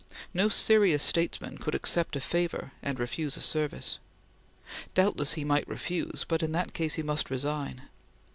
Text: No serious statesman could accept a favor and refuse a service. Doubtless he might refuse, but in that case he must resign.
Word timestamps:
No 0.33 0.49
serious 0.49 1.03
statesman 1.03 1.59
could 1.59 1.75
accept 1.75 2.15
a 2.15 2.19
favor 2.21 2.71
and 2.81 2.99
refuse 2.99 3.37
a 3.37 3.39
service. 3.41 3.99
Doubtless 4.95 5.33
he 5.33 5.43
might 5.43 5.67
refuse, 5.67 6.25
but 6.27 6.41
in 6.41 6.53
that 6.53 6.73
case 6.73 6.95
he 6.95 7.03
must 7.03 7.29
resign. 7.29 7.83